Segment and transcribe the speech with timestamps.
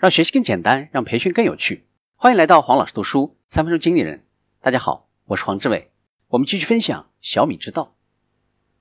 [0.00, 1.86] 让学习更简单，让培训更有趣。
[2.14, 4.24] 欢迎来到黄老师读书三分钟经理人。
[4.58, 5.92] 大家好，我是黄志伟。
[6.28, 7.94] 我们继续分享小米之道。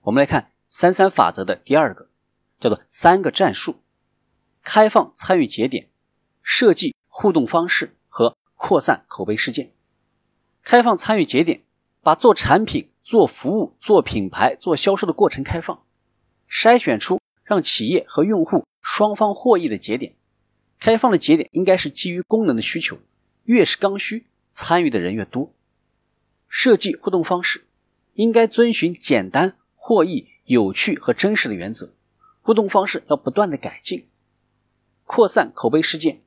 [0.04, 2.08] 我们来看三三法则的第二个，
[2.58, 3.82] 叫做三个战术：
[4.64, 5.90] 开放参与节点、
[6.42, 9.74] 设计互动方式和扩散口碑事件。
[10.64, 11.64] 开放参与节点，
[12.02, 15.84] 把做产品、做服务、做品牌、做销售的过程开放，
[16.50, 20.16] 筛选出让企业和用户双方获益的节点。
[20.80, 23.00] 开放的节点应该是基于功能的需求，
[23.44, 25.54] 越是刚需，参与的人越多。
[26.48, 27.66] 设计互动方式
[28.14, 31.94] 应该遵循简单、获益、有趣和真实的原则，
[32.42, 34.08] 互动方式要不断的改进。
[35.04, 36.22] 扩散口碑事件，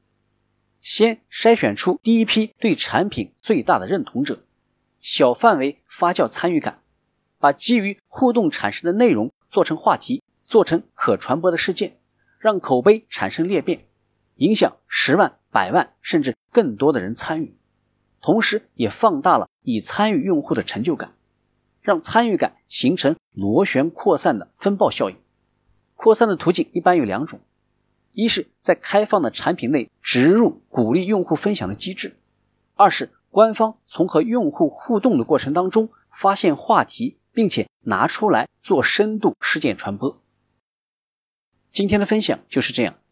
[0.81, 4.45] 先筛选出第一批对产品最大的认同者，
[5.01, 6.83] 小范围发酵参与感，
[7.39, 11.99] 把基于互动产生的内容做成话题，做成可传播的事件，
[12.39, 13.87] 让口碑产生裂变。
[14.43, 17.57] 影响十万、百万甚至更多的人参与，
[18.21, 21.15] 同时也放大了已参与用户的成就感，
[21.81, 25.17] 让参与感形成螺旋扩散的风暴效应。
[25.95, 27.39] 扩散的途径一般有两种：
[28.11, 32.17] 一是在开放的产品内植入鼓励用户分享的机制；
[32.75, 40.21] 二是官方从和用户互动的过程当中发现话题，并且拿出来做深度事件传播。
[41.71, 42.97] 今天的分享就是这样。